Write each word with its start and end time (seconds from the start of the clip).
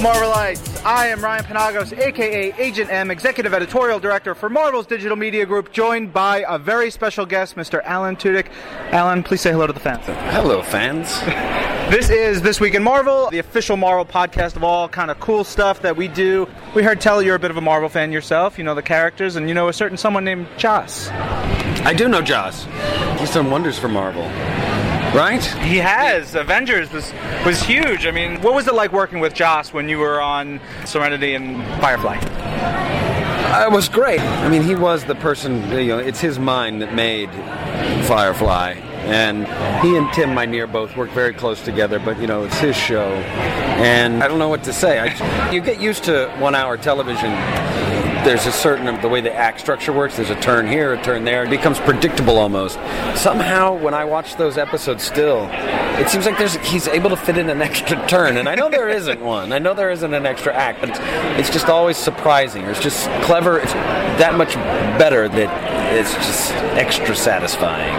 Marvelites. 0.00 0.84
I 0.84 1.08
am 1.08 1.20
Ryan 1.20 1.44
Panagos, 1.44 1.96
aka 1.98 2.52
Agent 2.58 2.90
M, 2.90 3.10
Executive 3.10 3.52
Editorial 3.52 3.98
Director 3.98 4.34
for 4.34 4.48
Marvel's 4.48 4.86
Digital 4.86 5.16
Media 5.16 5.44
Group, 5.44 5.72
joined 5.72 6.12
by 6.12 6.44
a 6.48 6.58
very 6.58 6.90
special 6.90 7.26
guest, 7.26 7.56
Mr. 7.56 7.82
Alan 7.84 8.16
Tudyk. 8.16 8.48
Alan, 8.92 9.22
please 9.22 9.40
say 9.40 9.50
hello 9.50 9.66
to 9.66 9.72
the 9.72 9.80
fans. 9.80 10.04
Hello, 10.06 10.62
fans. 10.62 11.20
This 11.88 12.10
is 12.10 12.42
This 12.42 12.60
Week 12.60 12.74
in 12.74 12.82
Marvel, 12.82 13.30
the 13.30 13.38
official 13.38 13.78
Marvel 13.78 14.04
podcast 14.04 14.56
of 14.56 14.62
all 14.62 14.90
kind 14.90 15.10
of 15.10 15.18
cool 15.20 15.42
stuff 15.42 15.80
that 15.80 15.96
we 15.96 16.06
do. 16.06 16.46
We 16.74 16.82
heard 16.82 17.00
tell 17.00 17.22
you're 17.22 17.36
a 17.36 17.38
bit 17.38 17.50
of 17.50 17.56
a 17.56 17.62
Marvel 17.62 17.88
fan 17.88 18.12
yourself. 18.12 18.58
You 18.58 18.64
know 18.64 18.74
the 18.74 18.82
characters, 18.82 19.36
and 19.36 19.48
you 19.48 19.54
know 19.54 19.68
a 19.68 19.72
certain 19.72 19.96
someone 19.96 20.22
named 20.22 20.48
Joss. 20.58 21.08
I 21.08 21.94
do 21.96 22.08
know 22.08 22.20
Joss. 22.20 22.66
He's 23.18 23.32
done 23.32 23.50
wonders 23.50 23.78
for 23.78 23.88
Marvel. 23.88 24.24
Right? 25.18 25.44
He 25.44 25.78
has. 25.78 26.36
Avengers 26.36 26.92
was 26.92 27.12
was 27.44 27.60
huge. 27.60 28.06
I 28.06 28.12
mean, 28.12 28.40
what 28.40 28.54
was 28.54 28.68
it 28.68 28.74
like 28.74 28.92
working 28.92 29.18
with 29.18 29.34
Joss 29.34 29.72
when 29.72 29.88
you 29.88 29.98
were 29.98 30.20
on 30.20 30.60
Serenity 30.84 31.34
and 31.34 31.60
Firefly? 31.80 32.18
Uh, 32.18 33.66
it 33.66 33.72
was 33.72 33.88
great. 33.88 34.20
I 34.20 34.48
mean, 34.48 34.62
he 34.62 34.76
was 34.76 35.04
the 35.06 35.16
person, 35.16 35.68
you 35.72 35.86
know, 35.88 35.98
it's 35.98 36.20
his 36.20 36.38
mind 36.38 36.82
that 36.82 36.94
made 36.94 37.30
Firefly. 38.06 38.74
And 39.08 39.46
he 39.82 39.96
and 39.96 40.12
Tim 40.12 40.30
Minear 40.30 40.70
both 40.70 40.96
work 40.96 41.10
very 41.10 41.32
close 41.32 41.62
together, 41.62 41.98
but, 41.98 42.20
you 42.20 42.26
know, 42.26 42.44
it's 42.44 42.58
his 42.58 42.76
show. 42.76 43.08
And 43.08 44.22
I 44.22 44.28
don't 44.28 44.38
know 44.38 44.50
what 44.50 44.62
to 44.64 44.72
say. 44.72 45.00
I, 45.00 45.50
you 45.50 45.60
get 45.60 45.80
used 45.80 46.04
to 46.04 46.28
one 46.38 46.54
hour 46.54 46.76
television 46.76 47.30
there's 48.28 48.44
a 48.44 48.52
certain 48.52 49.00
the 49.00 49.08
way 49.08 49.22
the 49.22 49.34
act 49.34 49.58
structure 49.58 49.90
works. 49.90 50.16
There's 50.16 50.28
a 50.28 50.38
turn 50.38 50.68
here, 50.68 50.92
a 50.92 51.02
turn 51.02 51.24
there. 51.24 51.44
It 51.44 51.50
becomes 51.50 51.78
predictable 51.78 52.36
almost. 52.36 52.74
Somehow, 53.16 53.74
when 53.74 53.94
I 53.94 54.04
watch 54.04 54.36
those 54.36 54.58
episodes, 54.58 55.02
still, 55.02 55.48
it 55.98 56.10
seems 56.10 56.26
like 56.26 56.36
there's 56.36 56.56
he's 56.56 56.88
able 56.88 57.08
to 57.08 57.16
fit 57.16 57.38
in 57.38 57.48
an 57.48 57.62
extra 57.68 58.06
turn, 58.06 58.36
and 58.36 58.46
I 58.46 58.54
know 58.54 58.68
there 58.68 58.90
isn't 58.90 59.22
one. 59.22 59.50
I 59.54 59.58
know 59.58 59.72
there 59.72 59.90
isn't 59.90 60.12
an 60.12 60.26
extra 60.26 60.52
act, 60.52 60.80
but 60.80 60.90
it's 60.90 61.00
it's 61.40 61.50
just 61.50 61.68
always 61.70 61.96
surprising. 61.96 62.64
It's 62.64 62.80
just 62.80 63.08
clever. 63.22 63.60
It's 63.60 63.72
that 63.72 64.36
much 64.36 64.54
better 64.98 65.26
that 65.26 65.94
it's 65.94 66.12
just 66.12 66.52
extra 66.76 67.16
satisfying. 67.16 67.94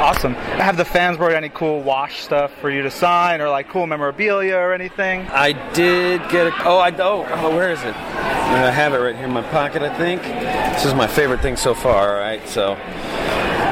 Awesome. 0.00 0.32
Have 0.32 0.78
the 0.78 0.84
fans 0.86 1.18
brought 1.18 1.34
any 1.34 1.50
cool 1.50 1.82
wash 1.82 2.22
stuff 2.22 2.52
for 2.58 2.70
you 2.70 2.80
to 2.82 2.90
sign, 2.90 3.42
or 3.42 3.50
like 3.50 3.68
cool 3.68 3.86
memorabilia 3.86 4.56
or 4.56 4.72
anything? 4.72 5.20
I 5.28 5.52
did 5.74 6.22
get 6.30 6.46
a. 6.46 6.64
Oh, 6.64 6.78
I 6.78 6.90
oh, 6.98 7.26
oh 7.28 7.54
where 7.54 7.70
is 7.70 7.82
it? 7.82 7.94
I 8.42 8.70
have 8.70 8.94
it 8.94 8.98
right 8.98 9.16
here 9.16 9.26
in 9.26 9.32
my 9.32 9.42
pocket. 9.42 9.82
I 9.82 9.96
think 9.96 10.22
this 10.22 10.84
is 10.84 10.94
my 10.94 11.06
favorite 11.06 11.40
thing 11.40 11.56
so 11.56 11.74
far. 11.74 12.14
All 12.14 12.20
right, 12.20 12.46
so 12.48 12.74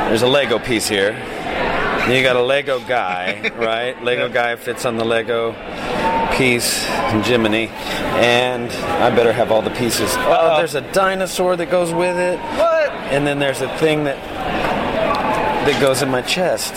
there's 0.08 0.22
a 0.22 0.28
Lego 0.28 0.58
piece 0.58 0.88
here. 0.88 1.12
You 2.08 2.22
got 2.22 2.36
a 2.36 2.42
Lego 2.42 2.80
guy, 2.80 3.50
right? 3.56 4.02
Lego 4.02 4.28
guy 4.28 4.56
fits 4.56 4.84
on 4.84 4.96
the 4.96 5.04
Lego 5.04 5.52
piece, 6.36 6.84
in 7.12 7.22
Jiminy, 7.22 7.68
and 7.68 8.70
I 8.72 9.14
better 9.14 9.32
have 9.32 9.52
all 9.52 9.62
the 9.62 9.70
pieces. 9.70 10.10
Oh, 10.16 10.56
there's 10.56 10.74
a 10.74 10.92
dinosaur 10.92 11.56
that 11.56 11.70
goes 11.70 11.92
with 11.92 12.16
it. 12.16 12.38
What? 12.38 12.90
And 13.12 13.26
then 13.26 13.38
there's 13.38 13.60
a 13.60 13.68
thing 13.78 14.04
that 14.04 14.16
that 15.66 15.80
goes 15.80 16.02
in 16.02 16.08
my 16.10 16.22
chest. 16.22 16.72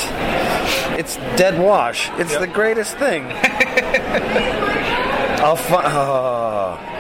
It's 1.00 1.16
dead 1.38 1.60
wash. 1.60 2.10
It's 2.20 2.32
yep. 2.32 2.42
the 2.42 2.48
greatest 2.48 2.98
thing. 2.98 3.26
I'll 5.42 5.56
find. 5.56 5.88
Oh. 5.94 6.94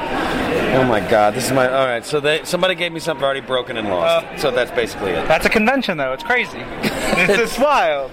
Oh. 0.82 0.84
my 0.86 1.00
god, 1.00 1.34
this 1.34 1.46
is 1.46 1.52
my. 1.52 1.68
All 1.68 1.86
right, 1.86 2.06
so 2.06 2.20
they 2.20 2.44
somebody 2.44 2.76
gave 2.76 2.92
me 2.92 3.00
something 3.00 3.24
already 3.24 3.42
broken 3.42 3.78
and 3.78 3.90
lost. 3.90 4.26
Uh, 4.26 4.38
so 4.38 4.52
that's 4.52 4.72
basically 4.72 5.12
it. 5.12 5.28
That's 5.28 5.46
a 5.46 5.50
convention, 5.50 5.98
though. 5.98 6.14
It's 6.14 6.24
crazy. 6.24 6.60
it's, 6.60 7.40
it's 7.40 7.60
wild. 7.60 8.12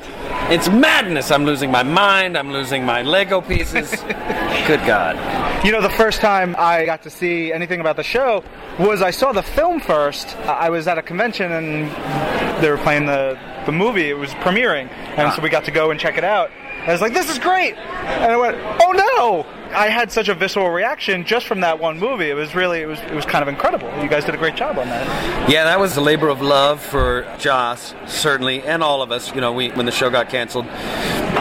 It's 0.50 0.68
madness. 0.68 1.30
I'm 1.30 1.44
losing 1.44 1.70
my 1.70 1.82
mind. 1.82 2.36
I'm 2.36 2.52
losing 2.52 2.84
my 2.84 3.02
Lego 3.02 3.40
pieces. 3.40 3.90
Good 4.66 4.84
God. 4.86 5.64
You 5.64 5.72
know, 5.72 5.80
the 5.80 5.90
first 5.90 6.20
time 6.20 6.56
I 6.58 6.84
got 6.86 7.02
to 7.02 7.10
see 7.10 7.52
anything 7.52 7.80
about 7.80 7.96
the 7.96 8.02
show 8.02 8.42
was 8.78 9.02
I 9.02 9.10
saw 9.10 9.32
the 9.32 9.42
film 9.42 9.80
first. 9.80 10.36
I 10.38 10.70
was 10.70 10.88
at 10.88 10.98
a 10.98 11.02
convention 11.02 11.52
and 11.52 12.62
they 12.62 12.70
were 12.70 12.78
playing 12.78 13.06
the 13.06 13.38
the 13.66 13.72
movie. 13.72 14.08
It 14.08 14.18
was 14.18 14.30
premiering, 14.34 14.88
and 14.90 15.28
ah. 15.28 15.34
so 15.34 15.42
we 15.42 15.48
got 15.48 15.64
to 15.64 15.70
go 15.70 15.90
and 15.90 16.00
check 16.00 16.16
it 16.16 16.24
out. 16.24 16.50
I 16.86 16.92
was 16.92 17.00
like, 17.00 17.12
"This 17.12 17.30
is 17.30 17.38
great," 17.38 17.76
and 17.76 18.32
I 18.32 18.36
went, 18.36 18.56
"Oh 18.80 18.92
no!" 18.92 19.59
I 19.72 19.88
had 19.88 20.10
such 20.10 20.28
a 20.28 20.34
visceral 20.34 20.70
reaction 20.70 21.24
just 21.24 21.46
from 21.46 21.60
that 21.60 21.78
one 21.78 21.98
movie. 21.98 22.28
It 22.28 22.34
was 22.34 22.54
really, 22.54 22.80
it 22.80 22.86
was, 22.86 22.98
it 23.00 23.14
was 23.14 23.24
kind 23.24 23.42
of 23.42 23.48
incredible. 23.48 23.88
You 24.02 24.08
guys 24.08 24.24
did 24.24 24.34
a 24.34 24.38
great 24.38 24.56
job 24.56 24.78
on 24.78 24.88
that. 24.88 25.50
Yeah, 25.50 25.64
that 25.64 25.78
was 25.78 25.96
a 25.96 26.00
labor 26.00 26.28
of 26.28 26.40
love 26.42 26.82
for 26.82 27.22
Joss, 27.38 27.94
certainly, 28.06 28.62
and 28.62 28.82
all 28.82 29.02
of 29.02 29.12
us. 29.12 29.34
You 29.34 29.40
know, 29.40 29.52
we 29.52 29.70
when 29.70 29.86
the 29.86 29.92
show 29.92 30.10
got 30.10 30.28
canceled, 30.28 30.66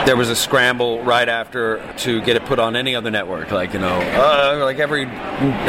there 0.06 0.16
was 0.16 0.30
a 0.30 0.36
scramble 0.36 1.04
right 1.04 1.28
after 1.28 1.82
to 1.98 2.22
get 2.22 2.36
it 2.36 2.46
put 2.46 2.60
on 2.60 2.76
any 2.76 2.96
other 2.96 3.12
network. 3.12 3.52
Like 3.52 3.74
you 3.74 3.80
know, 3.80 4.00
uh, 4.00 4.60
like 4.64 4.80
every 4.80 5.06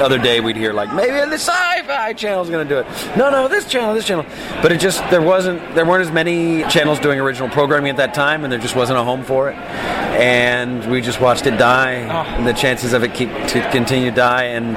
other 0.01 0.19
day 0.19 0.41
we'd 0.41 0.57
hear 0.57 0.73
like 0.73 0.93
maybe 0.95 1.13
the 1.13 1.39
Sci-Fi 1.39 2.13
Channel 2.15 2.43
is 2.43 2.51
going 2.51 2.67
to 2.67 2.75
do 2.75 2.81
it. 2.81 3.17
No, 3.17 3.31
no, 3.31 3.49
this 3.49 3.67
channel, 3.67 3.95
this 3.95 4.07
channel. 4.07 4.25
But 4.63 4.73
it 4.73 4.81
just 4.81 4.99
there 5.11 5.23
wasn't 5.23 5.75
there 5.75 5.85
weren't 5.85 6.07
as 6.07 6.13
many 6.13 6.63
channels 6.65 6.99
doing 7.01 7.21
original 7.21 7.49
programming 7.49 7.91
at 7.91 7.97
that 7.99 8.15
time, 8.15 8.45
and 8.45 8.53
there 8.53 8.61
just 8.61 8.77
wasn't 8.77 8.99
a 8.99 9.05
home 9.05 9.25
for 9.25 9.51
it. 9.51 9.57
And 9.57 10.91
we 10.91 11.01
just 11.01 11.21
watched 11.21 11.47
it 11.47 11.57
die. 11.57 12.07
Oh 12.11 12.45
the 12.45 12.53
chances 12.53 12.93
of 12.93 13.03
it 13.05 13.15
keep 13.15 13.31
to 13.49 13.69
continue 13.71 14.11
to 14.11 14.17
die 14.17 14.45
and 14.45 14.77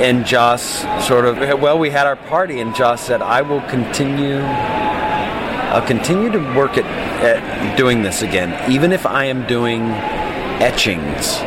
and 0.00 0.26
Joss 0.26 0.82
sort 1.06 1.24
of 1.24 1.60
well 1.60 1.78
we 1.78 1.90
had 1.90 2.06
our 2.06 2.16
party 2.16 2.60
and 2.60 2.74
Joss 2.74 3.00
said 3.00 3.22
I 3.22 3.42
will 3.42 3.60
continue 3.62 4.38
I'll 5.74 5.86
continue 5.86 6.30
to 6.30 6.38
work 6.56 6.78
at, 6.78 6.84
at 6.84 7.76
doing 7.76 8.02
this 8.02 8.22
again 8.22 8.70
even 8.70 8.92
if 8.92 9.06
I 9.06 9.24
am 9.24 9.46
doing 9.46 9.82
etchings 10.62 11.38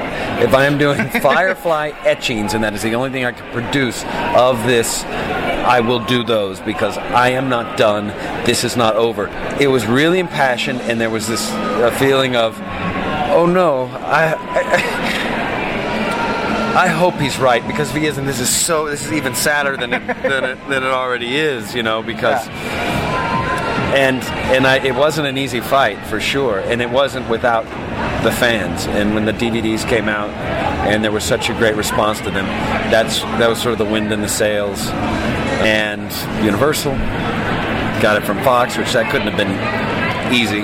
if 0.44 0.54
I 0.54 0.66
am 0.66 0.78
doing 0.78 1.10
firefly 1.22 1.92
etchings 2.04 2.54
and 2.54 2.64
that 2.64 2.74
is 2.74 2.82
the 2.82 2.96
only 2.96 3.10
thing 3.10 3.26
I 3.26 3.32
can 3.32 3.52
produce 3.54 4.04
of 4.36 4.64
this 4.66 5.04
I 5.04 5.80
will 5.80 6.04
do 6.06 6.24
those 6.24 6.60
because 6.60 6.98
I 6.98 7.30
am 7.30 7.50
not 7.50 7.78
done 7.78 8.08
this 8.46 8.64
is 8.64 8.76
not 8.76 8.96
over 8.96 9.28
it 9.60 9.68
was 9.68 9.86
really 9.86 10.20
impassioned 10.20 10.82
and 10.82 11.00
there 11.00 11.10
was 11.10 11.28
this 11.28 11.50
feeling 11.98 12.36
of 12.36 12.60
oh 13.38 13.46
no, 13.46 13.86
I, 13.86 14.34
I, 14.36 15.24
I 16.86 16.88
hope 16.88 17.16
he's 17.16 17.38
right 17.38 17.66
because 17.68 17.90
if 17.90 17.96
he 17.96 18.06
isn't, 18.08 18.26
this 18.26 18.40
is 18.40 18.50
so. 18.50 18.88
This 18.88 19.06
is 19.06 19.12
even 19.14 19.36
sadder 19.36 19.78
than 19.78 19.94
it, 19.94 20.08
than 20.24 20.44
it, 20.44 20.58
than 20.68 20.84
it 20.84 20.90
already 20.90 21.36
is, 21.38 21.76
you 21.76 21.84
know, 21.84 22.02
because. 22.02 22.48
Yeah. 22.48 22.97
And 23.96 24.24
and 24.54 24.68
I, 24.68 24.78
it 24.78 24.96
wasn't 24.96 25.28
an 25.28 25.38
easy 25.38 25.62
fight 25.62 26.06
for 26.08 26.20
sure, 26.20 26.60
and 26.60 26.82
it 26.82 26.90
wasn't 26.90 27.30
without 27.30 27.64
the 28.24 28.32
fans. 28.32 28.88
And 28.88 29.16
when 29.16 29.26
the 29.26 29.34
DVDs 29.34 29.88
came 29.88 30.10
out, 30.10 30.30
and 30.88 31.04
there 31.04 31.12
was 31.12 31.24
such 31.24 31.50
a 31.50 31.54
great 31.54 31.76
response 31.76 32.20
to 32.20 32.32
them, 32.32 32.46
that's 32.92 33.22
that 33.22 33.48
was 33.50 33.62
sort 33.62 33.74
of 33.74 33.80
the 33.80 33.86
wind 33.86 34.12
in 34.12 34.22
the 34.22 34.28
sails. 34.28 34.88
And 35.64 36.12
Universal 36.46 36.94
got 38.02 38.18
it 38.18 38.26
from 38.26 38.44
Fox, 38.44 38.78
which 38.78 38.94
that 38.94 39.12
couldn't 39.12 39.28
have 39.28 39.38
been 39.38 40.34
easy 40.34 40.62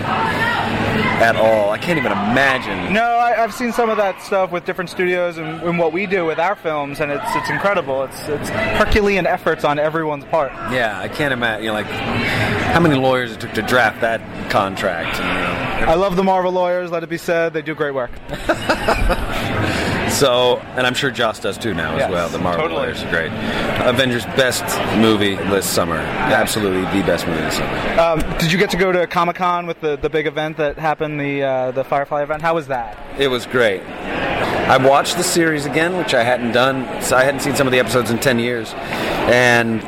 at 1.22 1.36
all. 1.36 1.72
I 1.72 1.78
can't 1.78 1.98
even 1.98 2.12
imagine. 2.12 2.94
No, 2.94 3.04
I, 3.18 3.34
have 3.34 3.54
seen 3.54 3.72
some 3.72 3.90
of 3.90 3.98
that 3.98 4.22
stuff 4.22 4.52
with 4.52 4.66
different 4.66 4.90
studios 4.90 5.38
and, 5.38 5.62
and, 5.64 5.78
what 5.78 5.92
we 5.92 6.06
do 6.06 6.26
with 6.26 6.40
our 6.40 6.56
films, 6.56 7.00
and 7.00 7.12
it's 7.12 7.36
it's 7.36 7.50
incredible. 7.50 8.04
It's 8.04 8.28
it's 8.28 8.50
Herculean 8.50 9.28
efforts 9.28 9.64
on 9.64 9.80
everyone's 9.80 10.26
part. 10.26 10.52
Yeah, 10.72 11.00
I 11.00 11.08
can't 11.08 11.34
imagine. 11.34 11.64
You 11.64 11.70
know, 11.70 11.76
like 11.76 11.88
how 11.88 12.80
many 12.80 12.96
lawyers 12.96 13.32
it 13.32 13.42
took 13.42 13.54
to 13.54 13.62
draft 13.62 14.02
that 14.02 14.22
contract. 14.50 15.18
You 15.18 15.24
know? 15.24 15.92
I 15.92 15.96
love 15.96 16.16
the 16.16 16.24
Marvel 16.24 16.52
lawyers. 16.52 16.92
Let 16.92 17.04
it 17.04 17.10
be 17.10 17.18
said, 17.18 17.54
they 17.54 17.62
do 17.62 17.76
great 17.76 17.94
work. 17.94 18.12
So, 20.14 20.60
and 20.78 20.86
I'm 20.86 20.94
sure 20.94 21.10
Joss 21.10 21.40
does 21.40 21.58
too 21.58 21.74
now 21.74 21.96
yes, 21.96 22.04
as 22.04 22.12
well. 22.12 22.30
The 22.30 22.38
Marvel 22.38 22.64
totally. 22.64 22.82
Lawyers 22.82 23.02
are 23.02 23.10
great. 23.10 23.32
Avengers 23.88 24.26
best 24.26 24.64
movie 24.98 25.36
this 25.36 25.68
summer. 25.68 25.96
Absolutely 25.96 26.82
the 26.98 27.06
best 27.06 27.26
movie 27.28 27.42
this 27.42 27.56
summer. 27.56 28.00
Um, 28.00 28.38
did 28.38 28.52
you 28.52 28.60
get 28.60 28.70
to 28.70 28.78
go 28.78 28.92
to 28.92 29.08
Comic 29.08 29.38
Con 29.38 29.66
with 29.66 29.82
the, 29.82 29.98
the 29.98 30.10
big 30.10 30.28
event 30.28 30.58
that 30.58 30.78
happened, 30.78 31.20
the 31.20 31.42
uh, 31.42 31.72
the 31.72 31.84
Firefly 31.84 32.22
event? 32.22 32.44
How 32.44 32.54
was 32.54 32.68
that? 32.68 32.98
It 33.20 33.28
was 33.28 33.48
great. 33.48 33.82
I 33.82 34.78
watched 34.78 35.18
the 35.18 35.24
series 35.24 35.66
again, 35.66 35.98
which 35.98 36.14
I 36.14 36.24
hadn't 36.24 36.52
done. 36.52 37.02
So 37.02 37.18
I 37.18 37.24
hadn't 37.24 37.42
seen 37.42 37.56
some 37.56 37.68
of 37.68 37.72
the 37.72 37.80
episodes 37.80 38.12
in 38.12 38.20
ten 38.20 38.38
years, 38.38 38.72
and 38.76 39.82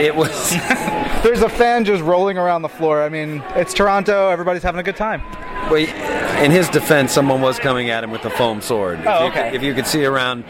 it 0.00 0.14
was. 0.14 0.50
There's 1.22 1.42
a 1.42 1.48
fan 1.48 1.84
just 1.84 2.02
rolling 2.02 2.36
around 2.36 2.62
the 2.62 2.68
floor. 2.68 3.02
I 3.02 3.08
mean, 3.08 3.42
it's 3.56 3.74
Toronto. 3.74 4.28
Everybody's 4.28 4.62
having 4.62 4.80
a 4.80 4.84
good 4.84 4.96
time. 4.96 5.22
Well, 5.70 6.42
in 6.42 6.50
his 6.50 6.68
defense, 6.68 7.12
someone 7.12 7.40
was 7.40 7.58
coming 7.58 7.90
at 7.90 8.04
him 8.04 8.10
with 8.10 8.24
a 8.24 8.30
foam 8.30 8.60
sword. 8.60 9.00
Oh, 9.04 9.26
if 9.26 9.32
okay. 9.32 9.50
You, 9.50 9.56
if 9.56 9.62
you 9.62 9.74
could 9.74 9.86
see 9.86 10.04
around, 10.04 10.44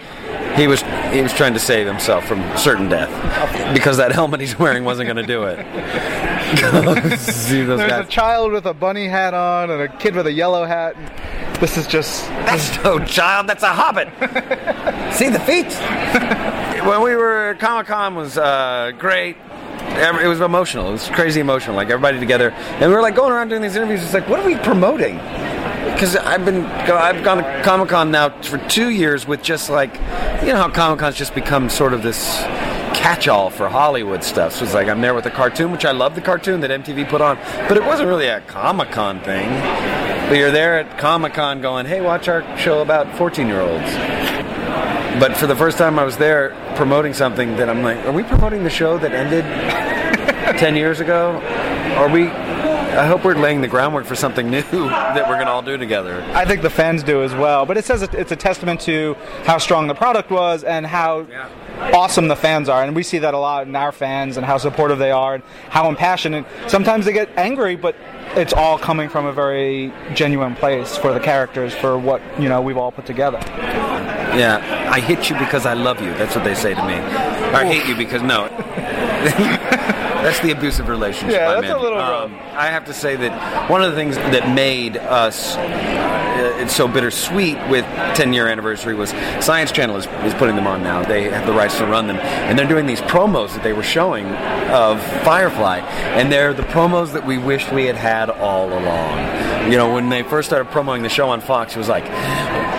he 0.56 0.66
was 0.66 0.82
he 1.12 1.22
was 1.22 1.32
trying 1.32 1.54
to 1.54 1.58
save 1.60 1.86
himself 1.86 2.26
from 2.26 2.40
certain 2.56 2.88
death 2.88 3.10
because 3.74 3.96
that 3.96 4.12
helmet 4.12 4.40
he's 4.40 4.58
wearing 4.58 4.84
wasn't 4.84 5.06
going 5.06 5.16
to 5.16 5.26
do 5.26 5.44
it. 5.44 5.58
There's 6.58 7.80
guys. 7.80 8.06
a 8.06 8.08
child 8.08 8.52
with 8.52 8.66
a 8.66 8.74
bunny 8.74 9.06
hat 9.06 9.34
on 9.34 9.70
and 9.70 9.82
a 9.82 9.88
kid 9.88 10.14
with 10.14 10.26
a 10.26 10.32
yellow 10.32 10.64
hat. 10.64 10.94
This 11.60 11.76
is 11.76 11.86
just. 11.86 12.26
That's 12.28 12.76
no 12.84 13.04
child. 13.04 13.48
That's 13.48 13.62
a 13.62 13.72
hobbit. 13.72 14.08
see 15.14 15.28
the 15.28 15.40
feet. 15.40 15.72
when 16.86 17.02
we 17.02 17.16
were 17.16 17.56
Comic 17.58 17.86
Con 17.88 18.14
was 18.14 18.38
uh, 18.38 18.92
great 18.98 19.36
it 19.98 20.28
was 20.28 20.40
emotional. 20.40 20.88
It 20.88 20.92
was 20.92 21.08
crazy 21.08 21.40
emotional. 21.40 21.76
Like 21.76 21.90
everybody 21.90 22.18
together, 22.18 22.50
and 22.50 22.90
we 22.90 22.94
were 22.94 23.02
like 23.02 23.16
going 23.16 23.32
around 23.32 23.48
doing 23.48 23.62
these 23.62 23.76
interviews. 23.76 24.02
It's 24.02 24.14
like, 24.14 24.28
what 24.28 24.40
are 24.40 24.46
we 24.46 24.56
promoting? 24.56 25.18
because 25.98 26.14
I've 26.14 26.44
been 26.44 26.64
I've 26.64 27.24
gone 27.24 27.38
to 27.38 27.62
Comic 27.64 27.88
Con 27.88 28.12
now 28.12 28.28
for 28.42 28.58
two 28.68 28.90
years 28.90 29.26
with 29.26 29.42
just 29.42 29.68
like 29.68 29.92
you 30.42 30.52
know 30.52 30.56
how 30.56 30.70
Comic 30.70 31.00
Con's 31.00 31.16
just 31.16 31.34
become 31.34 31.68
sort 31.68 31.92
of 31.92 32.04
this 32.04 32.40
catch-all 32.94 33.50
for 33.50 33.68
Hollywood 33.68 34.22
stuff. 34.22 34.54
So 34.54 34.64
it's 34.64 34.74
like 34.74 34.86
I'm 34.86 35.00
there 35.00 35.12
with 35.12 35.26
a 35.26 35.30
cartoon, 35.30 35.72
which 35.72 35.84
I 35.84 35.90
love 35.90 36.14
the 36.14 36.20
cartoon 36.20 36.60
that 36.60 36.70
MTV 36.70 37.08
put 37.08 37.20
on, 37.20 37.36
but 37.68 37.76
it 37.76 37.84
wasn't 37.84 38.08
really 38.08 38.28
a 38.28 38.40
Comic 38.42 38.92
Con 38.92 39.20
thing. 39.20 39.48
But 40.28 40.36
you're 40.36 40.52
there 40.52 40.78
at 40.78 40.98
Comic 40.98 41.34
Con 41.34 41.60
going, 41.60 41.86
"Hey, 41.86 42.00
watch 42.00 42.28
our 42.28 42.42
show 42.56 42.80
about 42.80 43.08
14-year-olds." 43.16 43.92
But 45.18 45.36
for 45.36 45.48
the 45.48 45.56
first 45.56 45.78
time, 45.78 45.98
I 45.98 46.04
was 46.04 46.16
there 46.16 46.54
promoting 46.76 47.12
something 47.12 47.56
that 47.56 47.68
I'm 47.68 47.82
like, 47.82 47.98
"Are 48.04 48.12
we 48.12 48.22
promoting 48.22 48.62
the 48.62 48.70
show 48.70 48.98
that 48.98 49.12
ended 49.12 49.44
10 50.56 50.76
years 50.76 51.00
ago? 51.00 51.40
Are 51.96 52.08
we?" 52.08 52.28
I 52.88 53.06
hope 53.06 53.22
we're 53.24 53.36
laying 53.36 53.60
the 53.60 53.68
groundwork 53.68 54.06
for 54.06 54.16
something 54.16 54.50
new 54.50 54.62
that 54.72 55.28
we're 55.28 55.34
going 55.34 55.46
to 55.46 55.52
all 55.52 55.62
do 55.62 55.76
together. 55.76 56.20
I 56.34 56.44
think 56.44 56.62
the 56.62 56.70
fans 56.70 57.04
do 57.04 57.22
as 57.22 57.32
well. 57.32 57.64
But 57.64 57.76
it 57.76 57.84
says 57.84 58.02
it's 58.02 58.32
a 58.32 58.36
testament 58.36 58.80
to 58.82 59.14
how 59.44 59.58
strong 59.58 59.86
the 59.86 59.94
product 59.94 60.30
was 60.32 60.64
and 60.64 60.84
how 60.84 61.26
Yeah. 61.30 61.48
awesome 61.94 62.26
the 62.26 62.34
fans 62.34 62.68
are. 62.68 62.82
And 62.82 62.96
we 62.96 63.04
see 63.04 63.18
that 63.18 63.34
a 63.34 63.38
lot 63.38 63.68
in 63.68 63.76
our 63.76 63.92
fans 63.92 64.36
and 64.36 64.44
how 64.44 64.56
supportive 64.58 64.98
they 64.98 65.12
are 65.12 65.34
and 65.34 65.44
how 65.68 65.88
impassioned. 65.88 66.44
Sometimes 66.66 67.04
they 67.04 67.12
get 67.12 67.28
angry, 67.36 67.76
but 67.76 67.94
it's 68.34 68.52
all 68.54 68.78
coming 68.78 69.08
from 69.08 69.26
a 69.26 69.32
very 69.32 69.92
genuine 70.14 70.56
place 70.56 70.96
for 70.96 71.12
the 71.12 71.20
characters, 71.20 71.74
for 71.74 71.96
what 71.98 72.20
you 72.40 72.48
know 72.48 72.60
we've 72.62 72.78
all 72.78 72.90
put 72.90 73.06
together. 73.06 73.38
Yeah, 73.46 74.90
I 74.92 74.98
hit 75.00 75.30
you 75.30 75.38
because 75.38 75.66
I 75.66 75.74
love 75.74 76.00
you. 76.02 76.12
That's 76.14 76.34
what 76.34 76.42
they 76.44 76.54
say 76.54 76.74
to 76.74 76.84
me. 76.84 76.94
Or 76.94 77.56
I 77.56 77.64
hate 77.66 77.86
you 77.86 77.94
because 77.94 78.22
no. 78.22 78.48
that's 80.28 80.40
the 80.40 80.52
abusive 80.52 80.88
relationship. 80.88 81.40
Yeah, 81.40 81.48
I'm 81.48 81.62
that's 81.62 81.72
a 81.72 81.78
little 81.78 81.98
Um, 81.98 82.34
I 82.52 82.66
have 82.66 82.84
to 82.86 82.94
say 82.94 83.16
that 83.16 83.70
one 83.70 83.82
of 83.82 83.90
the 83.90 83.96
things 83.96 84.16
that 84.16 84.54
made 84.54 84.96
us 84.96 85.56
uh, 85.56 86.56
it's 86.58 86.74
so 86.74 86.86
bittersweet 86.86 87.56
with 87.68 87.84
10 88.14 88.32
year 88.32 88.46
anniversary 88.46 88.94
was 88.94 89.10
Science 89.40 89.72
Channel 89.72 89.96
is, 89.96 90.06
is 90.24 90.34
putting 90.34 90.54
them 90.54 90.66
on 90.66 90.82
now. 90.82 91.02
They 91.02 91.24
have 91.24 91.46
the 91.46 91.52
rights 91.52 91.78
to 91.78 91.86
run 91.86 92.06
them, 92.06 92.16
and 92.18 92.58
they're 92.58 92.68
doing 92.68 92.86
these 92.86 93.00
promos 93.00 93.54
that 93.54 93.62
they 93.62 93.72
were 93.72 93.82
showing 93.82 94.26
of 94.26 95.02
Firefly, 95.24 95.78
and 95.78 96.30
they're 96.30 96.54
the 96.54 96.62
promos 96.62 97.12
that 97.12 97.26
we 97.26 97.38
wished 97.38 97.72
we 97.72 97.86
had 97.86 97.96
had 97.96 98.30
all 98.30 98.68
along. 98.68 99.57
You 99.70 99.76
know, 99.76 99.92
when 99.94 100.08
they 100.08 100.22
first 100.22 100.48
started 100.48 100.70
promoting 100.70 101.02
the 101.02 101.08
show 101.08 101.28
on 101.28 101.40
Fox, 101.40 101.74
it 101.74 101.78
was 101.78 101.88
like, 101.88 102.04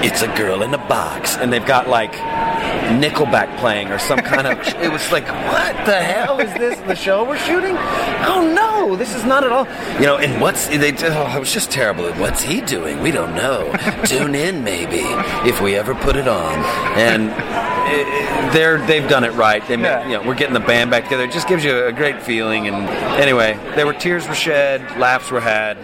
"It's 0.04 0.22
a 0.24 0.28
girl 0.36 0.64
in 0.64 0.74
a 0.74 0.78
box," 0.88 1.38
and 1.38 1.52
they've 1.54 1.66
got 1.66 1.88
like 1.88 2.14
Nickelback 2.14 3.56
playing 3.60 3.90
or 3.90 4.00
some 4.00 4.20
kind 4.20 4.48
of. 4.48 4.58
it 4.81 4.92
was 4.92 5.12
like, 5.12 5.28
what 5.28 5.86
the 5.86 6.02
hell 6.02 6.40
is 6.40 6.52
this? 6.56 6.80
The 6.81 6.96
show 6.96 7.24
we're 7.24 7.38
shooting? 7.38 7.76
Oh 7.78 8.52
no, 8.56 8.96
this 8.96 9.14
is 9.14 9.24
not 9.24 9.44
at 9.44 9.52
all. 9.52 9.68
You 10.00 10.08
know, 10.08 10.18
and 10.18 10.42
what's 10.42 10.68
they? 10.68 10.92
Oh, 11.08 11.36
it 11.36 11.40
was 11.40 11.54
just 11.54 11.70
terrible. 11.70 12.12
What's 12.14 12.42
he 12.42 12.62
doing? 12.62 13.02
We 13.02 13.12
don't 13.12 13.36
know. 13.36 13.72
Tune 14.06 14.34
in 14.34 14.64
maybe 14.64 15.02
if 15.48 15.62
we 15.62 15.76
ever 15.76 15.94
put 15.94 16.16
it 16.16 16.28
on. 16.28 16.54
And 16.98 17.30
eh, 17.30 18.52
they're 18.52 18.84
they've 18.88 19.08
done 19.08 19.24
it 19.24 19.34
right. 19.34 19.66
They, 19.68 19.78
Yeah. 19.78 20.08
you 20.08 20.14
know, 20.18 20.24
we're 20.28 20.36
getting 20.36 20.56
the 20.56 20.60
band 20.60 20.90
back 20.90 21.04
together. 21.04 21.24
It 21.26 21.31
just 21.31 21.48
gives 21.48 21.64
you 21.64 21.86
a 21.86 21.92
great 21.94 22.22
feeling. 22.24 22.68
And 22.68 22.90
anyway, 23.22 23.54
there 23.76 23.86
were 23.86 23.94
tears 23.94 24.28
were 24.28 24.34
shed, 24.36 24.81
laughs 25.00 25.30
were 25.30 25.40
had, 25.42 25.78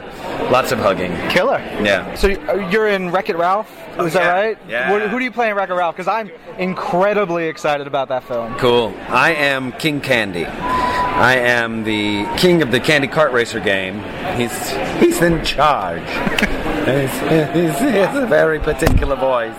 lots 0.56 0.72
of 0.72 0.80
hugging. 0.80 1.12
Killer. 1.30 1.60
Yeah. 1.84 2.16
So 2.16 2.30
uh, 2.30 2.70
you're 2.72 2.88
in 2.88 3.12
Wreck 3.12 3.28
It 3.28 3.36
Ralph, 3.36 3.70
is 4.00 4.14
that 4.14 4.22
yeah. 4.22 4.32
right? 4.32 4.58
Yeah. 4.70 4.92
What, 4.92 5.02
who 5.10 5.20
do 5.20 5.26
you 5.26 5.32
play 5.32 5.50
in 5.50 5.56
Wreck 5.58 5.70
It 5.70 5.74
Ralph? 5.74 5.98
Because 5.98 6.08
I'm 6.08 6.32
incredibly 6.58 7.48
excited 7.50 7.88
about 7.88 8.08
that 8.08 8.24
film. 8.24 8.56
Cool. 8.58 8.94
I 9.10 9.34
am 9.34 9.74
King 9.74 10.00
Candy. 10.00 10.46
I 10.46 11.36
am 11.36 11.84
the 11.84 12.26
king 12.38 12.62
of 12.62 12.72
the 12.72 12.80
Candy 12.80 13.10
Kart 13.10 13.34
Racer 13.34 13.60
game. 13.60 14.02
He's 14.38 14.70
he's 15.02 15.22
in 15.22 15.44
charge. 15.44 16.02
he's, 16.88 17.12
he's, 17.52 17.78
he 17.80 17.98
has 18.00 18.16
a 18.18 18.26
very 18.26 18.60
particular 18.60 19.18
voice. 19.18 19.56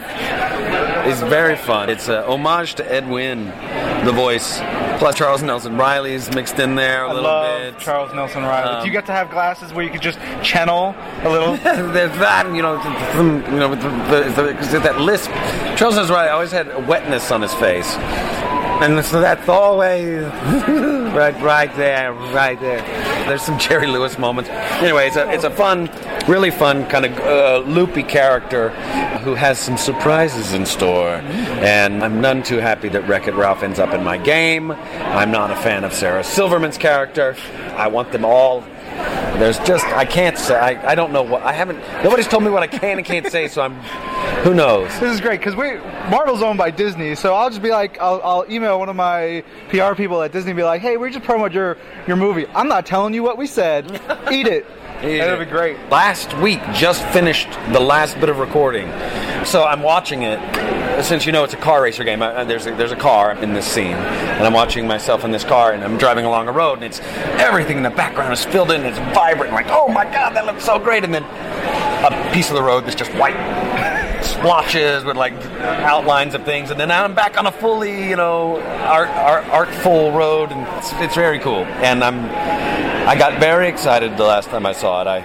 It's 1.08 1.20
very 1.20 1.56
fun. 1.56 1.88
It's 1.88 2.08
a 2.08 2.24
homage 2.26 2.74
to 2.76 2.92
Ed 2.92 3.08
Wynn, 3.08 3.46
the 4.04 4.12
voice. 4.12 4.58
Plus 4.98 5.14
Charles 5.14 5.42
Nelson 5.42 5.76
Reilly's 5.76 6.30
mixed 6.34 6.58
in 6.58 6.74
there 6.74 7.04
a 7.04 7.08
I 7.10 7.12
little 7.12 7.22
love 7.30 7.74
bit. 7.74 7.78
Charles 7.82 8.14
Nelson 8.14 8.42
Reilly. 8.42 8.68
Um, 8.68 8.80
do 8.82 8.86
you 8.86 8.92
get 8.92 9.04
to 9.06 9.12
have 9.12 9.30
glasses 9.30 9.72
where 9.72 9.84
you 9.84 9.90
could 9.90 10.00
just 10.02 10.18
channel 10.42 10.94
a 11.22 11.28
little? 11.28 11.56
There's 11.92 12.16
that, 12.18 12.46
you 12.54 12.62
know, 12.62 12.74
you 13.52 13.58
know, 13.58 13.68
with 13.68 13.82
the, 13.82 13.88
the, 13.90 14.52
the, 14.72 14.80
that 14.80 15.00
lisp. 15.00 15.30
Charles 15.76 15.96
Nelson 15.96 16.14
Reilly 16.14 16.30
always 16.30 16.50
had 16.50 16.68
a 16.68 16.80
wetness 16.80 17.30
on 17.30 17.42
his 17.42 17.52
face. 17.54 17.94
And 18.78 19.02
so 19.04 19.20
that's 19.20 19.48
always 19.48 20.22
right, 20.24 21.40
right 21.42 21.74
there, 21.76 22.12
right 22.12 22.58
there. 22.60 22.82
There's 23.26 23.42
some 23.42 23.58
Jerry 23.58 23.86
Lewis 23.86 24.18
moments. 24.18 24.50
Anyway, 24.50 25.06
it's 25.06 25.16
a, 25.16 25.30
it's 25.30 25.44
a 25.44 25.50
fun, 25.50 25.86
really 26.28 26.50
fun 26.50 26.86
kind 26.88 27.06
of 27.06 27.18
uh, 27.18 27.58
loopy 27.68 28.02
character 28.02 28.70
who 29.20 29.34
has 29.34 29.58
some 29.58 29.76
surprises 29.76 30.52
in 30.52 30.66
store. 30.66 31.16
And 31.16 32.02
I'm 32.02 32.20
none 32.20 32.42
too 32.42 32.58
happy 32.58 32.88
that 32.90 33.06
Wreck 33.08 33.28
It 33.28 33.34
Ralph 33.34 33.62
ends 33.62 33.78
up 33.78 33.94
in 33.94 34.02
my 34.02 34.18
game. 34.18 34.70
I'm 34.72 35.30
not 35.30 35.50
a 35.50 35.56
fan 35.56 35.84
of 35.84 35.92
Sarah 35.92 36.24
Silverman's 36.24 36.78
character. 36.78 37.36
I 37.76 37.88
want 37.88 38.12
them 38.12 38.24
all 38.24 38.64
there's 39.38 39.58
just 39.60 39.84
I 39.88 40.06
can't 40.06 40.38
say 40.38 40.56
I, 40.56 40.92
I 40.92 40.94
don't 40.94 41.12
know 41.12 41.22
what 41.22 41.42
I 41.42 41.52
haven't 41.52 41.78
nobody's 42.02 42.26
told 42.26 42.42
me 42.42 42.48
what 42.48 42.62
I 42.62 42.66
can 42.66 42.96
and 42.96 43.06
can't 43.06 43.30
say 43.30 43.46
so 43.46 43.60
I'm 43.60 43.74
who 44.42 44.54
knows 44.54 44.88
This 44.98 45.12
is 45.12 45.20
great 45.20 45.40
because 45.40 45.54
we 45.54 45.76
Marvel's 46.10 46.42
owned 46.42 46.58
by 46.58 46.70
Disney, 46.70 47.14
so 47.16 47.34
I'll 47.34 47.50
just 47.50 47.62
be 47.62 47.70
like, 47.70 48.00
I'll, 48.00 48.20
I'll 48.22 48.44
email 48.48 48.78
one 48.78 48.88
of 48.88 48.94
my 48.94 49.42
PR 49.70 49.94
people 49.94 50.22
at 50.22 50.30
Disney, 50.30 50.52
and 50.52 50.56
be 50.56 50.62
like, 50.62 50.80
hey, 50.80 50.96
we 50.96 51.10
just 51.10 51.24
promoted 51.24 51.52
your 51.52 51.76
your 52.06 52.16
movie. 52.16 52.46
I'm 52.48 52.68
not 52.68 52.86
telling 52.86 53.12
you 53.12 53.22
what 53.22 53.38
we 53.38 53.46
said. 53.46 53.90
Eat 54.30 54.46
it. 54.46 54.66
That'll 55.02 55.38
be 55.38 55.50
great. 55.50 55.78
Last 55.90 56.36
week 56.38 56.60
just 56.72 57.04
finished 57.08 57.48
the 57.72 57.80
last 57.80 58.18
bit 58.20 58.28
of 58.28 58.38
recording. 58.38 58.86
So 59.44 59.64
I'm 59.64 59.82
watching 59.82 60.22
it 60.22 60.40
since 61.04 61.26
you 61.26 61.32
know 61.32 61.44
it's 61.44 61.54
a 61.54 61.58
car 61.58 61.82
racer 61.82 62.04
game 62.04 62.22
I, 62.22 62.44
there's 62.44 62.66
a, 62.66 62.74
there's 62.74 62.92
a 62.92 62.96
car 62.96 63.32
in 63.32 63.52
this 63.52 63.66
scene. 63.66 63.92
And 63.92 64.44
I'm 64.46 64.52
watching 64.52 64.86
myself 64.86 65.24
in 65.24 65.30
this 65.30 65.44
car 65.44 65.72
and 65.72 65.84
I'm 65.84 65.98
driving 65.98 66.24
along 66.24 66.48
a 66.48 66.52
road 66.52 66.74
and 66.74 66.84
it's 66.84 67.00
everything 67.40 67.76
in 67.76 67.82
the 67.82 67.90
background 67.90 68.32
is 68.32 68.44
filled 68.44 68.70
in 68.70 68.82
it's 68.82 68.98
vibrant 69.14 69.52
like 69.52 69.66
oh 69.68 69.88
my 69.88 70.04
god 70.04 70.34
that 70.34 70.46
looks 70.46 70.64
so 70.64 70.78
great. 70.78 71.04
And 71.04 71.14
then 71.14 71.24
a 71.24 72.32
piece 72.32 72.48
of 72.48 72.54
the 72.54 72.62
road 72.62 72.84
that's 72.84 72.96
just 72.96 73.12
white 73.12 73.36
splotches 74.26 75.04
with 75.04 75.16
like 75.16 75.34
outlines 75.62 76.34
of 76.34 76.44
things, 76.44 76.70
and 76.70 76.78
then 76.78 76.90
I'm 76.90 77.14
back 77.14 77.38
on 77.38 77.46
a 77.46 77.52
fully, 77.52 78.08
you 78.08 78.16
know, 78.16 78.60
art, 78.60 79.08
art 79.08 79.46
artful 79.48 80.12
road, 80.12 80.50
and 80.52 80.66
it's, 80.78 80.92
it's 80.94 81.14
very 81.14 81.38
cool. 81.38 81.64
And 81.64 82.02
I'm, 82.02 82.24
I 83.08 83.16
got 83.16 83.38
very 83.40 83.68
excited 83.68 84.16
the 84.16 84.24
last 84.24 84.48
time 84.48 84.66
I 84.66 84.72
saw 84.72 85.02
it. 85.02 85.06
I, 85.06 85.18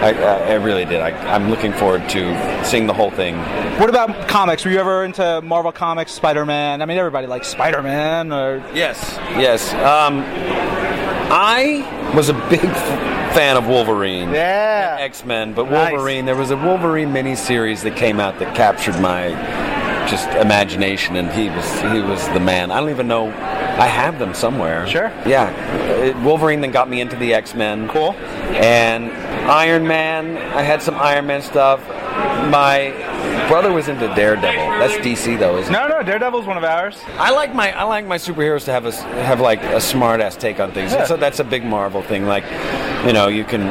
I, 0.00 0.12
I 0.12 0.54
really 0.54 0.84
did. 0.84 1.00
I, 1.00 1.10
I'm 1.32 1.50
looking 1.50 1.72
forward 1.72 2.08
to 2.10 2.64
seeing 2.64 2.86
the 2.86 2.94
whole 2.94 3.10
thing. 3.10 3.36
What 3.78 3.90
about 3.90 4.28
comics? 4.28 4.64
Were 4.64 4.70
you 4.70 4.78
ever 4.80 5.04
into 5.04 5.42
Marvel 5.42 5.72
comics, 5.72 6.12
Spider 6.12 6.46
Man? 6.46 6.80
I 6.80 6.86
mean, 6.86 6.98
everybody 6.98 7.26
likes 7.26 7.48
Spider 7.48 7.82
Man. 7.82 8.32
Or 8.32 8.58
Yes, 8.74 9.16
yes. 9.36 9.72
Um, 9.74 10.24
I 11.32 11.99
was 12.14 12.28
a 12.28 12.34
big 12.48 12.64
f- 12.64 13.34
fan 13.34 13.56
of 13.56 13.66
Wolverine. 13.66 14.30
yeah, 14.32 14.96
X 15.00 15.24
Men, 15.24 15.52
but 15.54 15.70
Nice. 15.70 15.92
Wolverine. 15.92 16.24
There 16.24 16.36
was 16.36 16.50
a 16.50 16.56
Wolverine 16.56 17.08
miniseries 17.12 17.82
that 17.82 17.96
came 17.96 18.18
out 18.20 18.38
that 18.40 18.54
captured 18.56 18.98
my 19.00 19.28
just 20.08 20.28
imagination, 20.30 21.16
and 21.16 21.30
he 21.30 21.48
was 21.50 21.80
he 21.82 22.00
was 22.00 22.26
the 22.30 22.40
man. 22.40 22.70
I 22.70 22.80
don't 22.80 22.90
even 22.90 23.06
know. 23.08 23.28
I 23.28 23.86
have 23.86 24.18
them 24.18 24.34
somewhere. 24.34 24.86
Sure. 24.86 25.10
Yeah, 25.26 25.50
It- 26.02 26.16
Wolverine 26.16 26.60
then 26.60 26.70
got 26.72 26.88
me 26.88 27.00
into 27.00 27.16
the 27.16 27.32
X 27.34 27.54
Men. 27.54 27.88
Cool. 27.88 28.14
And 28.54 29.10
Iron 29.48 29.86
Man. 29.86 30.36
I 30.56 30.62
had 30.62 30.82
some 30.82 30.96
Iron 30.96 31.26
Man 31.26 31.42
stuff. 31.42 31.80
My 32.50 32.92
brother 33.50 33.72
was 33.72 33.88
into 33.88 34.06
Daredevil. 34.14 34.78
That's 34.78 34.94
DC 35.04 35.38
though, 35.38 35.58
isn't 35.58 35.74
it? 35.74 35.78
no, 35.78 35.88
no, 35.88 36.02
Daredevil's 36.02 36.46
one 36.46 36.56
of 36.56 36.64
ours. 36.64 36.96
I 37.18 37.30
like 37.32 37.54
my 37.54 37.72
I 37.72 37.82
like 37.82 38.06
my 38.06 38.16
superheroes 38.16 38.64
to 38.66 38.70
have 38.72 38.86
a 38.86 38.92
have 38.92 39.40
like 39.40 39.60
a 39.62 39.80
smart 39.80 40.20
ass 40.20 40.36
take 40.36 40.60
on 40.60 40.72
things. 40.72 40.92
Yeah. 40.92 41.04
So 41.06 41.16
that's 41.16 41.40
a 41.40 41.44
big 41.44 41.64
Marvel 41.64 42.00
thing. 42.02 42.26
Like, 42.26 42.44
you 43.04 43.12
know, 43.12 43.28
you 43.28 43.44
can 43.44 43.62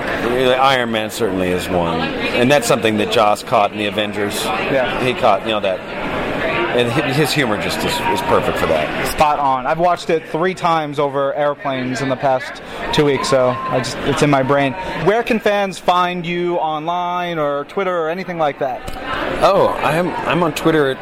Iron 0.60 0.92
Man 0.92 1.10
certainly 1.10 1.50
is 1.50 1.70
one, 1.70 2.02
and 2.02 2.52
that's 2.52 2.68
something 2.68 2.98
that 2.98 3.12
Joss 3.12 3.42
caught 3.42 3.72
in 3.72 3.78
the 3.78 3.86
Avengers. 3.86 4.44
Yeah. 4.44 5.04
he 5.04 5.14
caught 5.14 5.44
you 5.44 5.50
know 5.50 5.62
that, 5.62 5.80
and 5.80 6.92
his 7.14 7.32
humor 7.32 7.62
just 7.62 7.80
is, 7.80 7.94
is 7.94 8.22
perfect 8.24 8.58
for 8.58 8.68
that. 8.68 9.08
Spot 9.08 9.40
on. 9.40 9.66
I've 9.66 9.80
watched 9.80 10.10
it 10.10 10.28
three 10.28 10.54
times 10.54 11.00
over 11.00 11.34
airplanes 11.34 12.02
in 12.02 12.10
the 12.10 12.16
past 12.18 12.62
two 12.94 13.06
weeks, 13.06 13.30
so 13.30 13.50
I 13.50 13.80
just 13.80 13.98
it's 14.00 14.22
in 14.24 14.30
my 14.30 14.44
brain. 14.44 14.74
Where 15.06 15.24
can 15.24 15.40
fans 15.40 15.80
find 15.80 16.26
you 16.26 16.58
online 16.58 17.40
or 17.40 17.64
Twitter 17.66 17.98
or 17.98 18.10
anything 18.10 18.38
like 18.38 18.60
that? 18.60 18.99
Oh, 19.42 19.70
I'm 19.82 20.10
I'm 20.28 20.44
on 20.44 20.54
Twitter 20.54 20.92
at 20.92 20.98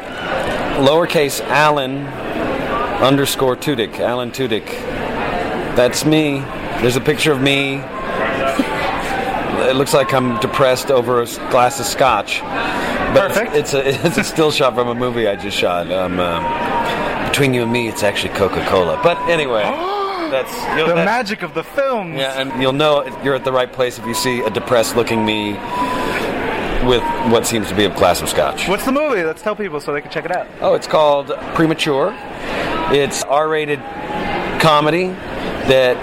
lowercase 0.80 1.40
Alan 1.48 2.06
underscore 3.02 3.56
Tudyk. 3.56 3.98
Alan 3.98 4.30
Tudyk. 4.30 4.66
That's 5.76 6.04
me. 6.04 6.40
There's 6.80 6.96
a 6.96 7.00
picture 7.00 7.32
of 7.32 7.40
me. 7.40 7.80
It 9.68 9.76
looks 9.76 9.92
like 9.92 10.14
I'm 10.14 10.38
depressed 10.40 10.90
over 10.90 11.20
a 11.22 11.26
glass 11.50 11.80
of 11.80 11.86
scotch. 11.86 12.40
But 12.40 13.28
Perfect. 13.32 13.54
It's, 13.54 13.74
it's 13.74 14.02
a 14.02 14.06
it's 14.06 14.18
a 14.18 14.24
still 14.24 14.50
shot 14.50 14.74
from 14.74 14.88
a 14.88 14.94
movie 14.94 15.26
I 15.26 15.36
just 15.36 15.56
shot. 15.56 15.90
Um, 15.90 16.18
uh, 16.20 17.28
between 17.28 17.54
you 17.54 17.62
and 17.64 17.72
me, 17.72 17.88
it's 17.88 18.02
actually 18.02 18.34
Coca-Cola. 18.34 19.00
But 19.02 19.18
anyway, 19.28 19.62
that's 20.30 20.52
you 20.70 20.76
know, 20.76 20.88
The 20.88 20.94
that- 20.94 21.04
magic 21.04 21.42
of 21.42 21.54
the 21.54 21.62
film. 21.64 22.14
yeah, 22.16 22.40
and 22.40 22.62
you'll 22.62 22.72
know 22.72 23.04
you're 23.24 23.34
at 23.34 23.44
the 23.44 23.52
right 23.52 23.70
place 23.72 23.98
if 23.98 24.06
you 24.06 24.14
see 24.14 24.40
a 24.42 24.50
depressed-looking 24.50 25.24
me 25.24 25.52
with 26.84 27.02
what 27.32 27.46
seems 27.46 27.68
to 27.68 27.74
be 27.74 27.84
a 27.84 27.94
glass 27.94 28.22
of 28.22 28.28
scotch. 28.28 28.68
What's 28.68 28.84
the 28.84 28.92
movie? 28.92 29.22
Let's 29.22 29.42
tell 29.42 29.56
people 29.56 29.80
so 29.80 29.92
they 29.92 30.00
can 30.00 30.10
check 30.10 30.24
it 30.24 30.30
out. 30.30 30.46
Oh, 30.60 30.74
it's 30.74 30.86
called 30.86 31.28
Premature. 31.54 32.14
It's 32.90 33.22
R-rated 33.24 33.80
comedy 34.60 35.08
that 35.68 35.96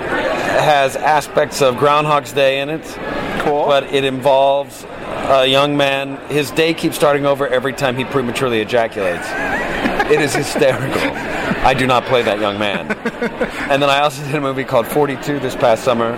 has 0.61 0.95
aspects 0.95 1.61
of 1.61 1.77
Groundhog's 1.77 2.31
Day 2.31 2.61
in 2.61 2.69
it. 2.69 2.83
Cool. 3.41 3.65
But 3.65 3.85
it 3.93 4.03
involves 4.03 4.85
a 4.85 5.45
young 5.45 5.77
man. 5.77 6.17
His 6.29 6.51
day 6.51 6.73
keeps 6.73 6.95
starting 6.95 7.25
over 7.25 7.47
every 7.47 7.73
time 7.73 7.95
he 7.95 8.05
prematurely 8.05 8.59
ejaculates. 8.59 9.27
it 10.11 10.21
is 10.21 10.33
hysterical. 10.33 11.11
I 11.65 11.73
do 11.73 11.87
not 11.87 12.05
play 12.05 12.21
that 12.21 12.39
young 12.39 12.59
man. 12.59 12.91
and 13.71 13.81
then 13.81 13.89
I 13.89 13.99
also 13.99 14.23
did 14.23 14.35
a 14.35 14.41
movie 14.41 14.63
called 14.63 14.87
42 14.87 15.39
this 15.39 15.55
past 15.55 15.83
summer 15.83 16.13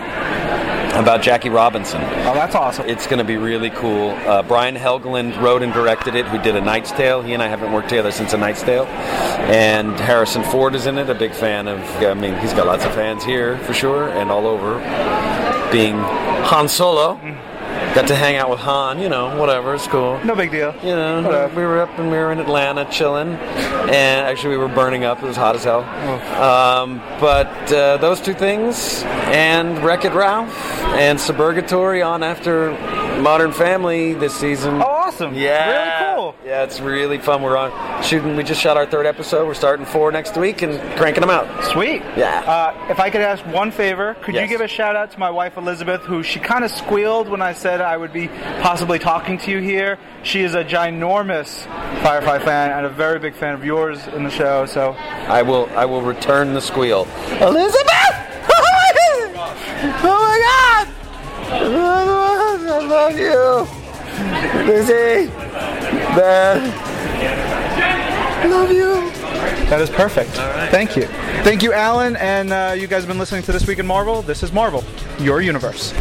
about 0.97 1.21
Jackie 1.21 1.49
Robinson. 1.49 2.01
Oh, 2.01 2.33
that's 2.33 2.55
awesome. 2.55 2.87
It's 2.87 3.05
going 3.05 3.19
to 3.19 3.23
be 3.23 3.37
really 3.37 3.69
cool. 3.69 4.09
Uh, 4.09 4.41
Brian 4.43 4.75
Helgeland 4.75 5.39
wrote 5.41 5.61
and 5.61 5.71
directed 5.73 6.15
it, 6.15 6.25
who 6.25 6.37
did 6.41 6.55
A 6.55 6.61
Knight's 6.61 6.91
Tale. 6.91 7.21
He 7.21 7.33
and 7.33 7.41
I 7.43 7.47
haven't 7.47 7.71
worked 7.71 7.89
together 7.89 8.11
since 8.11 8.33
A 8.33 8.37
Knight's 8.37 8.63
Tale. 8.63 8.85
And 8.85 9.97
Harrison 9.99 10.43
Ford 10.43 10.75
is 10.75 10.85
in 10.87 10.97
it, 10.97 11.09
a 11.09 11.15
big 11.15 11.33
fan 11.33 11.67
of, 11.67 11.79
I 12.03 12.13
mean, 12.13 12.35
he's 12.39 12.53
got 12.53 12.65
lots 12.67 12.83
of 12.85 12.93
fans 12.93 13.23
here 13.23 13.57
for 13.59 13.73
sure 13.73 14.09
and 14.09 14.31
all 14.31 14.47
over. 14.47 14.75
Being 15.71 15.95
Han 15.97 16.67
Solo. 16.67 17.19
Got 17.93 18.07
to 18.09 18.15
hang 18.15 18.35
out 18.35 18.49
with 18.49 18.59
Han, 18.59 18.99
you 18.99 19.09
know, 19.09 19.35
whatever, 19.39 19.73
it's 19.73 19.87
cool. 19.87 20.19
No 20.23 20.35
big 20.35 20.51
deal. 20.51 20.73
You 20.83 20.95
know, 20.95 21.21
Whatever. 21.23 21.55
we 21.55 21.63
were 21.65 21.79
up 21.81 21.97
and 21.97 22.11
we 22.11 22.17
were 22.17 22.31
in 22.31 22.37
Atlanta 22.39 22.85
chilling, 22.91 23.29
and 23.29 24.27
actually 24.27 24.49
we 24.51 24.57
were 24.57 24.67
burning 24.67 25.03
up. 25.03 25.23
It 25.23 25.25
was 25.25 25.35
hot 25.37 25.55
as 25.55 25.63
hell. 25.63 25.81
Um, 26.39 26.97
but 27.19 27.47
uh, 27.71 27.97
those 27.97 28.19
two 28.21 28.33
things, 28.33 29.01
and 29.03 29.79
Wreck 29.83 30.05
It 30.05 30.13
Ralph, 30.13 30.53
and 30.95 31.19
Suburgatory 31.19 32.05
on 32.05 32.23
after 32.23 32.71
Modern 33.21 33.51
Family 33.51 34.13
this 34.13 34.33
season. 34.33 34.81
Oh, 34.81 34.85
awesome. 34.85 35.33
Yeah, 35.33 36.05
Really 36.09 36.15
cool. 36.15 36.35
Yeah, 36.45 36.63
it's 36.63 36.79
really 36.79 37.17
fun. 37.17 37.41
We're 37.41 37.57
on 37.57 38.03
shooting. 38.03 38.35
We 38.35 38.43
just 38.43 38.61
shot 38.61 38.77
our 38.77 38.85
third 38.85 39.05
episode. 39.05 39.45
We're 39.47 39.53
starting 39.53 39.85
four 39.85 40.11
next 40.11 40.37
week 40.37 40.61
and 40.61 40.79
cranking 40.97 41.21
them 41.21 41.29
out. 41.29 41.65
Sweet. 41.65 42.01
Yeah. 42.15 42.39
Uh, 42.41 42.87
if 42.91 42.99
I 42.99 43.09
could 43.09 43.21
ask 43.21 43.45
one 43.47 43.71
favor, 43.71 44.15
could 44.23 44.35
you 44.35 44.47
give 44.47 44.61
a 44.61 44.67
shout 44.67 44.95
out 44.95 45.11
to 45.11 45.19
my 45.19 45.29
wife 45.29 45.57
Elizabeth, 45.57 46.01
who 46.01 46.23
she 46.23 46.39
kind 46.39 46.63
of 46.63 46.71
squealed 46.71 47.29
when 47.29 47.41
I 47.41 47.53
said 47.53 47.81
I 47.81 47.97
would 47.97 48.13
be 48.13 48.27
possibly 48.61 48.99
talking 48.99 49.37
to 49.39 49.51
you 49.51 49.59
here. 49.59 49.97
She 50.23 50.41
is 50.41 50.55
a 50.55 50.63
ginormous 50.63 51.65
Firefly 52.03 52.39
fan 52.39 52.71
and 52.71 52.85
a 52.85 52.89
very 52.89 53.19
big 53.19 53.35
fan 53.35 53.53
of 53.53 53.63
yours 53.63 54.05
in 54.07 54.23
the 54.23 54.29
show. 54.31 54.65
So 54.65 54.91
I 54.91 55.41
will. 55.41 55.69
I 55.75 55.85
will 55.85 56.01
return 56.01 56.53
the 56.53 56.61
squeal. 56.61 57.07
Elizabeth! 57.41 57.96
Love 62.87 63.17
you, 63.17 63.67
Lizzie. 64.65 65.31
Ben. 66.15 66.71
Love 68.49 68.71
you. 68.71 69.11
that 69.69 69.81
is 69.81 69.89
perfect. 69.89 70.31
Thank 70.71 70.95
you. 70.95 71.03
Thank 71.43 71.63
you, 71.63 71.73
Alan. 71.73 72.15
And 72.15 72.51
uh, 72.51 72.75
you 72.77 72.87
guys 72.87 73.03
have 73.03 73.07
been 73.07 73.19
listening 73.19 73.43
to 73.43 73.51
This 73.51 73.67
Week 73.67 73.79
in 73.79 73.87
Marvel. 73.87 74.21
This 74.21 74.43
is 74.43 74.51
Marvel, 74.51 74.83
your 75.19 75.41
universe. 75.41 75.93